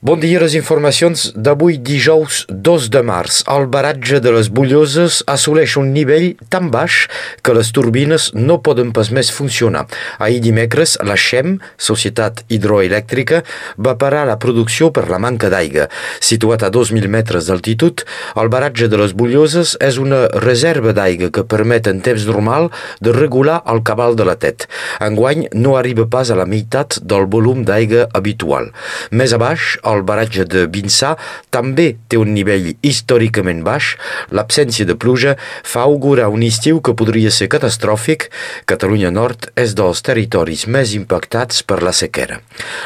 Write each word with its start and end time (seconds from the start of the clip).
Bon 0.00 0.16
dia, 0.16 0.38
les 0.40 0.54
informacions 0.56 1.26
d'avui 1.36 1.74
dijous 1.76 2.46
2 2.48 2.86
de 2.88 3.00
març. 3.04 3.42
El 3.52 3.66
baratge 3.68 4.16
de 4.24 4.30
les 4.32 4.48
Bulloses 4.48 5.18
assoleix 5.28 5.74
un 5.76 5.90
nivell 5.92 6.38
tan 6.48 6.70
baix 6.72 7.02
que 7.44 7.52
les 7.52 7.68
turbines 7.76 8.30
no 8.32 8.56
poden 8.64 8.94
pas 8.96 9.10
més 9.12 9.28
funcionar. 9.28 9.82
Ahir 10.16 10.38
dimecres, 10.40 10.94
la 11.04 11.18
XEM, 11.20 11.58
Societat 11.76 12.40
Hidroelèctrica, 12.48 13.42
va 13.76 13.94
parar 14.00 14.22
la 14.24 14.38
producció 14.40 14.88
per 14.88 15.04
la 15.10 15.18
manca 15.20 15.50
d'aigua. 15.52 15.90
Situat 16.24 16.64
a 16.64 16.72
2.000 16.72 17.12
metres 17.12 17.52
d'altitud, 17.52 18.00
el 18.40 18.48
baratge 18.48 18.88
de 18.88 19.02
les 19.02 19.12
Bulloses 19.12 19.74
és 19.84 20.00
una 20.00 20.22
reserva 20.40 20.96
d'aigua 20.96 21.28
que 21.28 21.44
permet 21.44 21.92
en 21.92 22.00
temps 22.00 22.24
normal 22.24 22.70
de 23.04 23.12
regular 23.12 23.60
el 23.68 23.84
cabal 23.84 24.16
de 24.16 24.24
la 24.24 24.38
tet. 24.40 24.64
Enguany 25.04 25.50
no 25.52 25.76
arriba 25.76 26.08
pas 26.08 26.32
a 26.32 26.40
la 26.40 26.48
meitat 26.48 27.02
del 27.04 27.28
volum 27.28 27.68
d'aigua 27.68 28.08
habitual. 28.16 28.72
Més 29.12 29.36
a 29.36 29.44
baix, 29.44 29.76
el 29.92 30.02
baratge 30.06 30.46
de 30.48 30.66
Vinçà 30.70 31.14
també 31.50 31.94
té 32.08 32.18
un 32.20 32.32
nivell 32.34 32.70
històricament 32.86 33.62
baix. 33.66 33.94
L'absència 34.34 34.86
de 34.88 34.96
pluja 34.96 35.36
fa 35.64 35.84
augurar 35.86 36.28
un 36.32 36.44
estiu 36.46 36.80
que 36.84 36.94
podria 36.96 37.30
ser 37.34 37.50
catastròfic. 37.52 38.28
Catalunya 38.70 39.10
Nord 39.14 39.50
és 39.60 39.74
dels 39.78 40.02
territoris 40.06 40.66
més 40.66 40.94
impactats 40.96 41.62
per 41.66 41.80
la 41.82 41.92
sequera. 41.96 42.40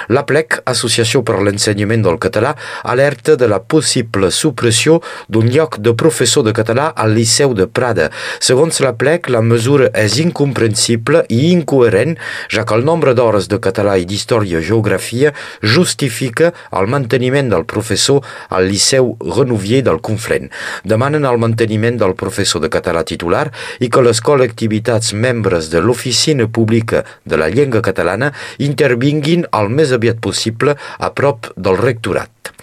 La 0.09 0.25
PLEC, 0.29 0.61
Associació 0.71 1.23
per 1.27 1.41
l'Ensenyament 1.43 2.05
del 2.05 2.19
Català, 2.23 2.55
alerta 2.83 3.37
de 3.37 3.49
la 3.51 3.61
possible 3.61 4.31
supressió 4.31 5.01
d'un 5.29 5.49
lloc 5.53 5.79
de 5.85 5.95
professor 5.95 6.45
de 6.47 6.55
català 6.57 6.91
al 6.97 7.15
Liceu 7.17 7.55
de 7.55 7.67
Prada. 7.67 8.11
Segons 8.41 8.81
la 8.85 8.95
PLEC, 8.99 9.31
la 9.33 9.43
mesura 9.45 9.91
és 9.95 10.19
incomprensible 10.23 11.25
i 11.29 11.51
incoherent, 11.53 12.17
ja 12.51 12.65
que 12.65 12.77
el 12.77 12.85
nombre 12.87 13.15
d'hores 13.15 13.49
de 13.51 13.61
català 13.63 13.97
i 14.01 14.07
d'història-geografia 14.09 15.35
justifica 15.63 16.53
el 16.73 16.91
manteniment 16.95 17.51
del 17.53 17.67
professor 17.69 18.23
al 18.55 18.69
Liceu 18.71 19.15
Renouvier 19.21 19.83
del 19.87 20.01
Conflent. 20.05 20.51
Demanen 20.87 21.29
el 21.29 21.41
manteniment 21.43 22.01
del 22.01 22.17
professor 22.19 22.63
de 22.65 22.73
català 22.73 23.05
titular 23.05 23.47
i 23.85 23.91
que 23.91 24.05
les 24.05 24.23
col·lectivitats 24.25 25.15
membres 25.15 25.71
de 25.75 25.83
l'Oficina 25.85 26.49
Pública 26.49 27.05
de 27.25 27.41
la 27.41 27.51
Llengua 27.53 27.85
Catalana 27.85 28.33
intervinguin 28.63 29.49
el 29.53 29.73
més 29.75 29.93
aviat 29.97 30.23
possible 30.25 30.79
a 30.99 31.15
prop 31.15 31.53
del 31.57 31.81
rectorat. 31.81 32.54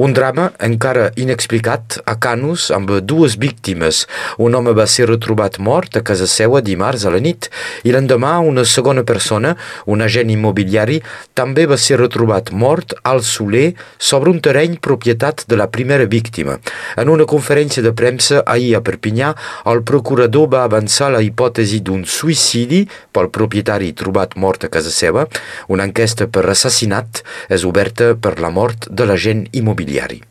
Un 0.00 0.14
drama 0.16 0.46
encara 0.64 1.10
inexplicat 1.20 1.98
a 2.08 2.14
Canus 2.16 2.70
amb 2.72 2.88
dues 3.04 3.34
víctimes. 3.36 4.06
Un 4.40 4.54
home 4.56 4.72
va 4.72 4.86
ser 4.88 5.10
retrobat 5.10 5.58
mort 5.60 5.98
a 5.98 6.00
casa 6.00 6.24
seva 6.24 6.62
dimarts 6.64 7.04
a 7.04 7.12
la 7.12 7.18
nit 7.20 7.50
i 7.84 7.92
l'endemà 7.92 8.30
una 8.40 8.64
segona 8.64 9.04
persona, 9.04 9.50
un 9.84 10.00
agent 10.00 10.32
immobiliari, 10.32 11.02
també 11.36 11.66
va 11.68 11.76
ser 11.76 11.98
retrobat 12.00 12.48
mort 12.48 12.94
al 13.04 13.20
Soler 13.20 13.74
sobre 13.98 14.32
un 14.32 14.40
terreny 14.40 14.78
propietat 14.80 15.44
de 15.52 15.60
la 15.60 15.68
primera 15.68 16.08
víctima. 16.08 16.56
En 16.96 17.12
una 17.12 17.28
conferència 17.28 17.84
de 17.84 17.92
premsa 17.92 18.40
ahir 18.46 18.72
a 18.78 18.80
Perpinyà, 18.80 19.34
el 19.68 19.84
procurador 19.84 20.48
va 20.56 20.64
avançar 20.64 21.10
la 21.12 21.20
hipòtesi 21.20 21.82
d'un 21.84 22.08
suïcidi 22.08 22.86
pel 23.12 23.28
propietari 23.28 23.92
trobat 23.92 24.32
mort 24.40 24.64
a 24.64 24.72
casa 24.72 24.96
seva. 24.96 25.28
Una 25.68 25.84
enquesta 25.84 26.24
per 26.24 26.48
assassinat 26.48 27.20
és 27.52 27.68
oberta 27.68 28.14
per 28.16 28.38
la 28.40 28.48
mort 28.48 28.88
de 28.88 29.04
l'agent 29.04 29.44
immobiliari 29.52 29.89
immobiliari. 29.90 30.22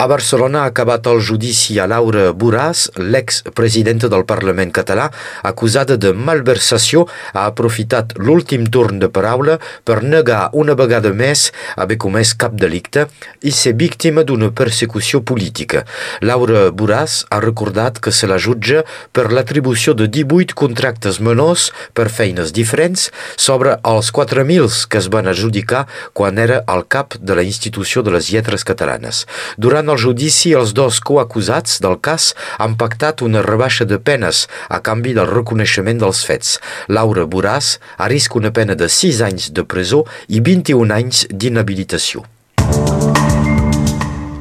A 0.00 0.06
Barcelona 0.08 0.62
ha 0.62 0.68
acabat 0.70 1.04
el 1.10 1.18
judici 1.20 1.74
a 1.76 1.84
Laura 1.84 2.30
Borràs, 2.32 2.86
l'ex-presidenta 2.96 4.08
del 4.08 4.22
Parlament 4.24 4.70
català, 4.72 5.10
acusada 5.44 5.98
de 6.00 6.14
malversació, 6.16 7.02
ha 7.34 7.42
aprofitat 7.50 8.14
l'últim 8.16 8.64
torn 8.72 8.96
de 9.02 9.10
paraula 9.12 9.58
per 9.84 9.98
negar 10.00 10.46
una 10.56 10.72
vegada 10.72 11.12
més 11.12 11.50
haver 11.76 11.98
comès 12.00 12.32
cap 12.32 12.54
delicte 12.62 13.10
i 13.44 13.52
ser 13.52 13.74
víctima 13.82 14.24
d'una 14.24 14.48
persecució 14.56 15.20
política. 15.20 15.84
Laura 16.24 16.70
Borràs 16.72 17.18
ha 17.28 17.42
recordat 17.44 18.00
que 18.00 18.08
se 18.08 18.30
la 18.30 18.40
jutja 18.40 18.86
per 19.12 19.26
l'atribució 19.28 19.92
de 19.92 20.08
18 20.08 20.56
contractes 20.56 21.20
menors 21.20 21.66
per 21.92 22.08
feines 22.08 22.54
diferents 22.56 23.10
sobre 23.36 23.76
els 23.84 24.08
4.000 24.16 24.80
que 24.88 25.04
es 25.04 25.12
van 25.12 25.28
adjudicar 25.28 25.84
quan 26.16 26.40
era 26.40 26.64
al 26.64 26.88
cap 26.88 27.20
de 27.20 27.36
la 27.36 27.44
institució 27.44 28.00
de 28.00 28.16
les 28.16 28.32
lletres 28.32 28.64
catalanes. 28.64 29.26
Durant 29.60 29.89
el 29.90 29.98
judici, 29.98 30.54
els 30.54 30.72
dos 30.76 31.00
coacusats 31.02 31.80
del 31.84 31.98
cas 32.06 32.30
han 32.62 32.76
pactat 32.80 33.24
una 33.26 33.44
rebaixa 33.46 33.84
de 33.84 33.98
penes 33.98 34.46
a 34.68 34.80
canvi 34.86 35.14
del 35.18 35.30
reconeixement 35.30 36.02
dels 36.02 36.24
fets. 36.26 36.58
Laura 36.88 37.26
Boràs 37.26 37.76
arrisca 37.98 38.38
una 38.40 38.54
pena 38.54 38.78
de 38.78 38.88
6 38.88 39.24
anys 39.30 39.50
de 39.54 39.66
presó 39.66 40.04
i 40.28 40.40
21 40.40 40.94
anys 41.00 41.26
d'inhabilitació. 41.30 42.26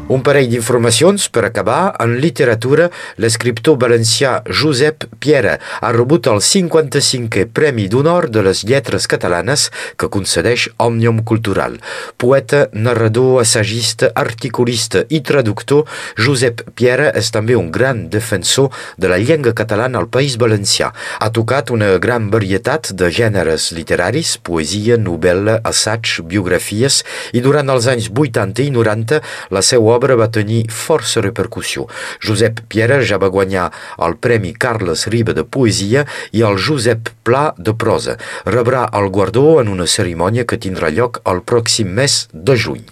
Un 0.10 0.24
parell 0.26 0.48
d'informacions 0.50 1.28
per 1.30 1.44
acabar. 1.46 1.92
En 2.02 2.16
literatura, 2.18 2.88
l'escriptor 3.22 3.76
valencià 3.78 4.40
Josep 4.50 5.04
Piera 5.22 5.60
ha 5.86 5.92
rebut 5.94 6.26
el 6.32 6.40
55è 6.42 7.44
Premi 7.54 7.86
d'Honor 7.94 8.26
de 8.34 8.42
les 8.48 8.64
Lletres 8.66 9.06
Catalanes 9.12 9.68
que 10.02 10.10
concedeix 10.10 10.66
Òmnium 10.82 11.20
Cultural. 11.22 11.76
Poeta, 12.18 12.64
narrador, 12.74 13.38
assagista, 13.44 14.10
articulista 14.18 15.04
i 15.14 15.20
traductor, 15.22 15.86
Josep 16.18 16.66
Piera 16.74 17.12
és 17.14 17.30
també 17.30 17.54
un 17.60 17.70
gran 17.70 18.08
defensor 18.10 18.74
de 18.98 19.14
la 19.14 19.22
llengua 19.22 19.54
catalana 19.54 20.02
al 20.02 20.10
País 20.10 20.40
Valencià. 20.42 20.90
Ha 21.22 21.30
tocat 21.38 21.70
una 21.70 21.92
gran 22.02 22.32
varietat 22.34 22.96
de 22.98 23.12
gèneres 23.14 23.70
literaris, 23.78 24.40
poesia, 24.42 24.98
novel·la, 24.98 25.60
assaig, 25.70 26.18
biografies 26.26 27.04
i 27.38 27.46
durant 27.46 27.70
els 27.70 27.86
anys 27.94 28.10
80 28.10 28.66
i 28.66 28.74
90 28.74 29.22
la 29.54 29.62
seva 29.62 29.99
obra 30.00 30.16
va 30.16 30.30
tenir 30.32 30.64
força 30.72 31.22
repercussió. 31.26 31.86
Josep 32.24 32.64
Piera 32.72 33.02
ja 33.04 33.20
va 33.20 33.32
guanyar 33.34 33.68
el 34.06 34.16
Premi 34.24 34.54
Carles 34.56 35.08
Riba 35.12 35.36
de 35.36 35.44
Poesia 35.44 36.06
i 36.32 36.46
el 36.48 36.56
Josep 36.56 37.12
Pla 37.28 37.50
de 37.58 37.76
Prosa. 37.76 38.16
Rebrà 38.48 38.88
el 38.96 39.10
guardó 39.14 39.60
en 39.62 39.68
una 39.76 39.88
cerimònia 39.88 40.48
que 40.48 40.62
tindrà 40.62 40.90
lloc 40.96 41.20
el 41.30 41.44
pròxim 41.44 41.92
mes 42.00 42.24
de 42.34 42.56
juny. 42.56 42.86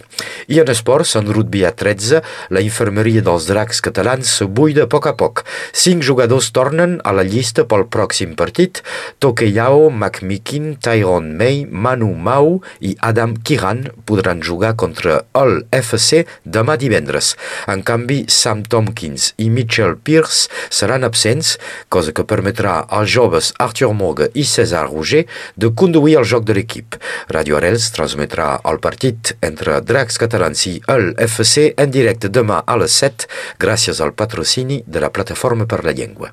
I 0.50 0.58
en 0.62 0.70
esports, 0.72 1.14
en 1.18 1.28
rugby 1.30 1.64
a 1.64 1.70
13, 1.78 2.20
la 2.54 2.62
infermeria 2.64 3.22
dels 3.24 3.46
dracs 3.48 3.80
catalans 3.84 4.30
se 4.40 4.46
buida 4.46 4.86
a 4.86 4.90
poc 4.90 5.06
a 5.06 5.14
poc. 5.18 5.44
Cinc 5.72 6.02
jugadors 6.06 6.50
tornen 6.56 6.98
a 7.06 7.14
la 7.14 7.24
llista 7.26 7.64
pel 7.70 7.86
pròxim 7.86 8.34
partit. 8.38 8.82
Tokeyao, 9.22 9.88
McMikin, 9.90 10.74
Tyrone 10.82 11.34
May, 11.38 11.64
Manu 11.70 12.12
Mau 12.14 12.58
i 12.80 12.96
Adam 12.98 13.36
Kiran 13.36 13.86
podran 14.08 14.42
jugar 14.42 14.74
contra 14.76 15.22
el 15.38 15.62
FC 15.70 16.24
demà 16.44 16.78
divendres. 16.80 16.97
En 17.68 17.82
canvi, 17.86 18.24
Sam 18.28 18.64
Tompkins 18.64 19.32
i 19.38 19.48
Mitchell 19.50 19.96
Pierce 19.96 20.48
seran 20.70 21.04
absents, 21.04 21.56
cosa 21.88 22.12
que 22.12 22.26
permetrà 22.26 22.80
als 22.88 23.12
joves 23.14 23.52
Arthur 23.58 23.92
Morga 23.94 24.28
i 24.34 24.44
César 24.44 24.86
Roger 24.88 25.24
de 25.56 25.70
conduir 25.70 26.18
el 26.18 26.28
joc 26.28 26.44
de 26.48 26.58
l'equip. 26.58 26.98
Radio 27.30 27.58
Arels 27.60 27.90
transmetrà 27.94 28.50
el 28.68 28.80
partit 28.82 29.34
entre 29.40 29.80
Dracs 29.80 30.18
Catalans 30.18 30.66
i 30.66 30.78
el 30.88 31.12
FC 31.28 31.72
en 31.76 31.94
directe 31.94 32.28
demà 32.28 32.62
a 32.66 32.78
les 32.80 33.00
7 33.04 33.28
gràcies 33.60 34.02
al 34.02 34.14
patrocini 34.14 34.82
de 34.86 35.04
la 35.04 35.12
Plataforma 35.14 35.66
per 35.66 35.84
la 35.84 35.94
Llengua. 35.96 36.32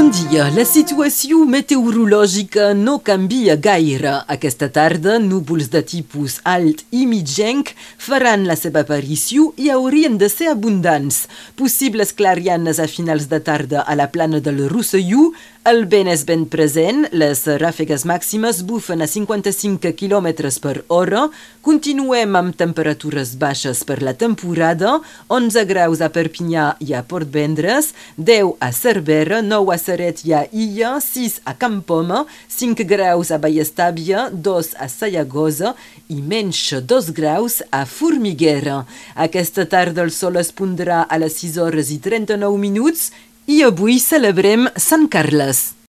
Bon 0.00 0.08
dia. 0.16 0.46
La 0.56 0.62
situació 0.64 1.42
meteorològica 1.44 2.70
no 2.72 2.94
canvia 3.04 3.58
gaire. 3.60 4.14
Aquesta 4.32 4.70
tarda, 4.72 5.18
núvols 5.20 5.68
de 5.74 5.82
tipus 5.84 6.38
alt 6.48 6.80
i 6.88 7.02
mitjenc 7.10 7.74
faran 8.00 8.46
la 8.48 8.56
seva 8.56 8.80
aparició 8.80 9.50
i 9.60 9.68
haurien 9.68 10.16
de 10.16 10.32
ser 10.32 10.48
abundants. 10.54 11.26
Possibles 11.60 12.14
clarianes 12.16 12.80
a 12.80 12.88
finals 12.88 13.28
de 13.28 13.44
tarda 13.44 13.84
a 13.84 13.98
la 14.00 14.08
plana 14.08 14.40
del 14.40 14.70
Rosselló, 14.72 15.34
el 15.68 15.82
vent 15.92 16.08
és 16.08 16.22
ben 16.24 16.46
present, 16.48 17.02
les 17.12 17.42
ràfegues 17.60 18.06
màximes 18.08 18.62
bufen 18.64 19.04
a 19.04 19.06
55 19.06 19.92
km 19.92 20.30
per 20.64 20.78
hora, 20.88 21.26
continuem 21.60 22.38
amb 22.40 22.56
temperatures 22.56 23.34
baixes 23.36 23.84
per 23.84 23.98
la 24.00 24.14
temporada, 24.16 24.96
11 25.28 25.66
graus 25.68 26.00
a 26.00 26.08
Perpinyà 26.08 26.70
i 26.80 26.96
a 26.96 27.04
Port 27.04 27.28
Vendres, 27.28 27.92
10 28.16 28.56
a 28.56 28.72
Cervera, 28.72 29.42
9 29.44 29.76
a 29.76 29.76
Seret 29.76 29.89
i 29.98 30.32
a 30.32 30.44
Illa, 30.52 31.00
6 31.00 31.40
a 31.44 31.54
Campoma, 31.54 32.26
5 32.48 32.84
graus 32.84 33.30
a 33.30 33.38
Ballestàbia, 33.38 34.30
2 34.30 34.74
a 34.78 34.86
Sayagosa 34.88 35.74
i 36.08 36.20
menys 36.22 36.60
2 36.82 37.10
graus 37.10 37.62
a 37.72 37.84
Formiguera. 37.86 38.84
Aquesta 39.14 39.66
tarda 39.66 40.02
el 40.02 40.10
sol 40.10 40.36
es 40.36 40.52
pondrà 40.52 41.06
a 41.08 41.18
les 41.18 41.40
6 41.42 41.58
hores 41.58 41.90
i 41.90 41.98
39 41.98 42.58
minuts 42.58 43.10
i 43.46 43.62
avui 43.66 43.98
celebrem 43.98 44.68
Sant 44.76 45.08
Carles. 45.10 45.74